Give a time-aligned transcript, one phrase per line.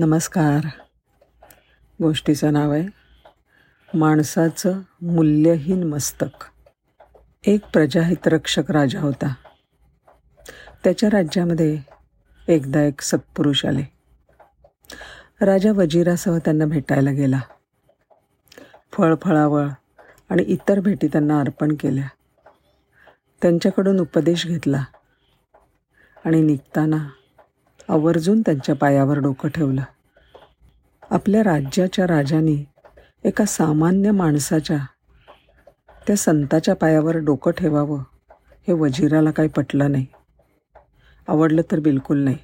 [0.00, 0.68] नमस्कार.
[2.02, 2.88] गोष्टीचं नाव आहे
[3.98, 6.44] माणसाचं मूल्यहीन मस्तक.
[7.44, 9.34] एक प्रजाहितरक्षक राजा होता.
[10.84, 11.80] त्याच्या राज्यामध्ये
[12.48, 13.82] एकदा एक सत्पुरुष आले.
[15.40, 17.40] राजा वजिरासह त्यांना भेटायला गेला.
[18.92, 19.68] फळफळावळ
[20.30, 22.08] आणि इतर भेटी त्यांना अर्पण केल्या.
[23.42, 24.84] त्यांच्याकडून उपदेश घेतला
[26.24, 27.08] आणि निघताना
[27.90, 29.82] आवर्जून त्यांच्या पायावर डोकं ठेवलं.
[31.10, 32.64] आपल्या राज्याच्या राजाने
[33.24, 34.78] एका सामान्य माणसाच्या
[36.06, 38.02] त्या संताच्या पायावर डोकं ठेवावं
[38.68, 40.06] हे वजिराला काही पटलं नाही.
[41.28, 42.36] आवडलं तर बिलकुल नाही.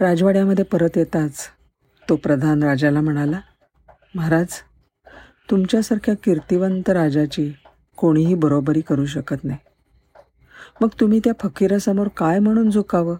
[0.00, 1.46] राजवाड्यामध्ये परत येताच
[2.08, 3.40] तो प्रधान राजाला म्हणाला
[4.14, 4.46] महाराज
[5.50, 7.52] तुमच्यासारख्या कीर्तिवंत राजाची
[7.96, 9.58] कोणीही बरोबरी करू शकत नाही.
[10.80, 13.16] मग तुम्ही त्या फकीरासमोर काय म्हणून झुकावं?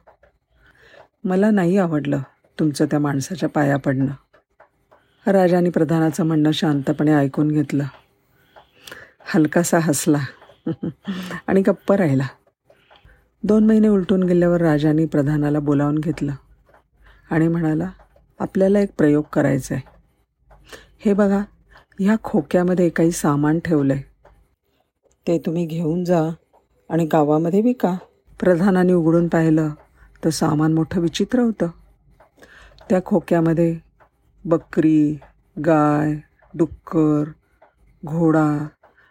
[1.27, 2.21] मला नाही आवडलं
[2.59, 4.13] तुमचं त्या माणसाच्या पाया पडणं.
[5.27, 7.85] राजाने प्रधानाचं म्हणणं शांतपणे ऐकून घेतलं.
[9.35, 10.19] हलकासा हसला
[11.47, 12.27] आणि गप्प राहिला.
[13.43, 16.33] दोन महिने उलटून गेल्यावर राजाने प्रधानाला बोलावून घेतलं
[17.31, 17.91] आणि म्हणाला
[18.39, 19.95] आपल्याला एक प्रयोग करायचा आहे
[21.05, 21.43] हे बघा
[21.99, 24.03] ह्या खोक्यामध्ये काही सामान ठेवलं आहे
[25.27, 26.31] ते तुम्ही घेऊन जा
[26.91, 27.95] आणि गावामध्ये विका.
[28.41, 29.69] प्रधानाने उघडून पाहिलं.
[30.25, 31.67] तर सामान मोठं विचित्र होतं.
[32.91, 33.79] त्या खोक्यामध्ये
[34.45, 35.19] बकरी
[35.65, 36.15] गाय
[36.55, 37.25] डुक्कर
[38.07, 38.67] घोडा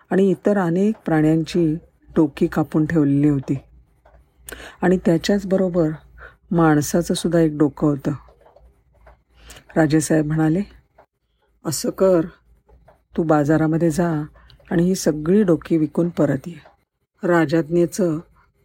[0.09, 1.75] आणि इतर अनेक प्राण्यांची
[2.15, 3.57] टोकी कापून ठेवलेली होती.
[4.81, 5.89] आणि त्याच्याचबरोबर
[6.51, 8.11] माणसाचं सुद्धा एक डोकं होतं.
[9.75, 10.61] राजेसाहेब म्हणाले
[11.65, 12.21] असं कर
[13.17, 14.25] तू बाजारामध्ये जा
[14.71, 16.75] आणि ही सगळी डोकी विकून परत ये.
[17.27, 18.19] राजाज्ञेचं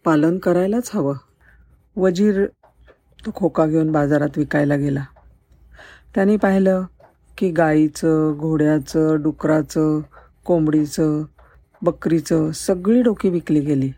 [0.05, 1.17] पालन करायलाच हवं.
[1.97, 2.47] वजीर
[3.27, 5.05] तो खोका घेऊन बाजारात विकायला गेला.
[6.15, 6.85] त्याने पाहिलं
[7.39, 10.01] की गाईचं घोड्याचं डुकराचं
[10.45, 11.23] कोंबडीचं
[11.83, 13.93] बकरीचं सगळी डोकी विकली गेली.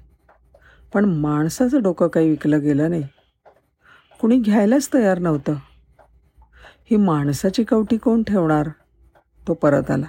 [0.95, 3.05] पण माणसाचं डोकं काही विकलं गेलं नाही.
[4.21, 5.55] कुणी घ्यायलाच तयार नव्हतं.
[6.91, 8.69] ही माणसाची कवटी कोण ठेवणार?
[9.49, 10.07] तो परत आला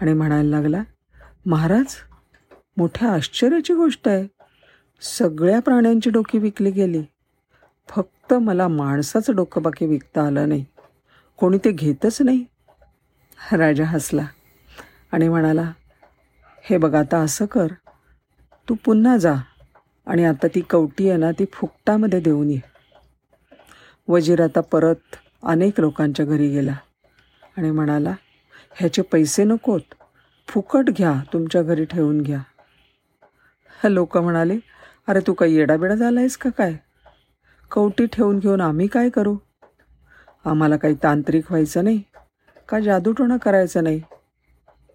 [0.00, 0.82] आणि म्हणायला लागला
[1.46, 1.94] महाराज
[2.76, 4.37] मोठ्या आश्चर्याची गोष्ट आहे.
[5.02, 7.02] सगळ्या प्राण्यांची डोकी विकली गेली.
[7.88, 10.64] फक्त मला माणसाचं डोकं बाकी विकता आलं नाही.
[11.36, 12.44] कोणी ते घेतच नाही.
[13.52, 14.26] राजा हसला
[15.12, 15.72] आणि म्हणाला
[16.62, 17.66] हे बघ आता असं कर.
[18.68, 19.34] तू पुन्हा जा
[20.06, 22.60] आणि आता ती कवटी आहे ना ती फुकटामध्ये देऊन ये.
[24.08, 26.76] वजीर आता परत अनेक लोकांच्या घरी गेला
[27.56, 28.14] आणि म्हणाला
[28.74, 29.80] ह्याचे पैसे नकोत.
[30.48, 31.14] फुकट घ्या.
[31.32, 32.40] तुमच्या घरी ठेवून घ्या.
[33.84, 34.58] लोक म्हणाले
[35.08, 36.74] अरे तू काही येडाबिडा झाला आहेस का काय?
[37.70, 39.36] कवटी ठेवून घेऊन आम्ही काय करू?
[40.44, 42.02] आम्हाला काही तांत्रिक व्हायचं नाही
[42.68, 44.00] का जादूटोणा करायचं नाही.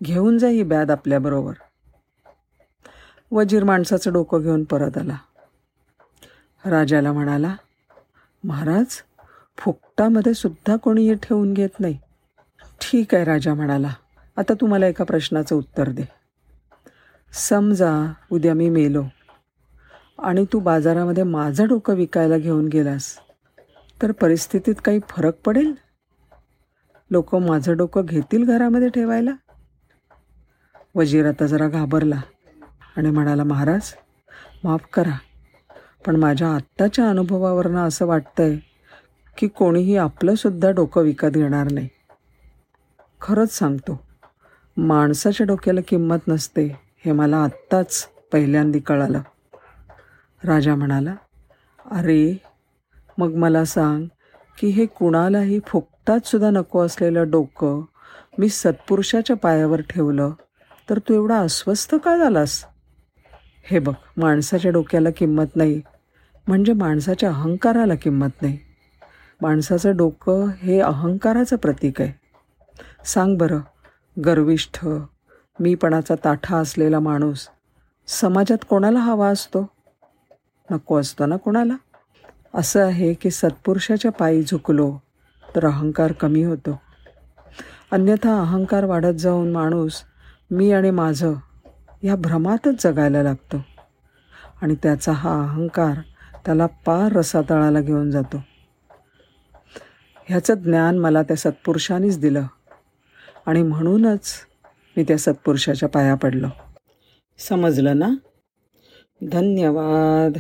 [0.04, 1.54] घेऊन जा ही बॅद आपल्याबरोबर
[3.32, 5.18] वजीर माणसाचं डोकं घेऊन परत आला.
[6.66, 7.56] राजाला म्हणाला
[8.44, 9.02] महाराज
[9.58, 11.98] फुकटामध्ये सुद्धा कोणी हे ठेवून घेत नाही.
[12.82, 13.90] ठीक आहे राजा म्हणाला.
[14.38, 16.04] आता तुम्हाला एका प्रश्नाचं उत्तर दे.
[17.34, 19.04] समजा उद्या मी मेलो.
[20.24, 23.16] आणि तू बाजारामध्ये माझं डोकं विकायला घेऊन गेलास
[24.02, 25.74] तर परिस्थितीत काही फरक पडेल?
[27.12, 29.32] लोक माझं डोकं घेतील घरामध्ये ठेवायला?
[30.96, 32.22] वजीर आता जरा घाबरला
[32.98, 33.94] आणि म्हणाला महाराज
[34.64, 35.18] माफ करा
[36.06, 38.58] पण माझ्या आत्ताच्या अनुभवावरनं असं वाटतंय
[39.38, 41.88] की कोणीही आपलंसुद्धा डोकं विकत घेणार नाही.
[43.22, 44.00] खरंच सांगतो
[44.78, 46.66] माणसाच्या डोक्याला किंमत नसते
[47.06, 49.22] हे मला आत्ताच पहिल्यांदी कळालं.
[50.44, 51.16] राजा म्हणाला
[51.92, 52.44] अरे
[53.18, 54.06] मग मला सांग
[54.58, 57.82] की हे कुणालाही फुकटात सुद्धा नको असलेलं डोकं
[58.38, 60.32] मी सत्पुरुषाच्या पायावर ठेवलं
[60.90, 62.66] तर तू एवढा अस्वस्थ का झालास?
[63.64, 65.82] हे बघ माणसाच्या डोक्याला किंमत नाही
[66.48, 68.58] म्हणजे माणसाच्या अहंकाराला किंमत नाही.
[69.42, 72.14] माणसाचं डोकं हे अहंकाराचं प्रतीक आहे.
[73.06, 73.60] सांग बरं
[74.26, 74.86] गर्विष्ठ
[75.60, 77.48] मीपणाचा ताठा असलेला माणूस
[78.08, 79.73] समाजात कोणाला हवा असतो?
[80.72, 81.74] नको असतो ना कुणाला?
[82.54, 84.98] असं आहे की सत्पुरुषाच्या पायी झुकलो
[85.56, 86.82] तर अहंकार कमी होतो.
[87.92, 90.02] अन्यथा अहंकार वाढत जाऊन माणूस
[90.52, 91.34] मी आणि माझं
[92.04, 93.66] या भ्रमातच जगायला लागतो.
[94.62, 95.98] आणि त्याचा हा अहंकार
[96.46, 98.44] त्याला पार रसातळाला घेऊन जातो.
[100.26, 102.46] ह्याचं ज्ञान मला त्या सत्पुरुषानेच दिलं
[103.46, 104.34] आणि म्हणूनच
[104.98, 106.48] मी त्या सत्पुरुषाच्या पाया पडलो.
[107.38, 108.10] समजलं ना?
[109.32, 110.38] धन्यवाद.